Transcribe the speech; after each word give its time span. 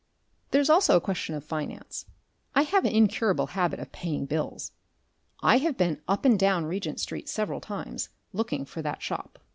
There's 0.49 0.67
also 0.71 0.95
a 0.95 0.99
question 0.99 1.35
of 1.35 1.43
finance. 1.43 2.07
I 2.55 2.63
have 2.63 2.85
an 2.85 2.91
incurable 2.91 3.45
habit 3.45 3.79
of 3.79 3.91
paying 3.91 4.25
bills. 4.25 4.71
I 5.43 5.59
have 5.59 5.77
been 5.77 6.01
up 6.07 6.25
and 6.25 6.39
down 6.39 6.65
Regent 6.65 6.99
Street 6.99 7.29
several 7.29 7.61
times, 7.61 8.09
looking 8.33 8.65
for 8.65 8.81
that 8.81 9.03
shop. 9.03 9.37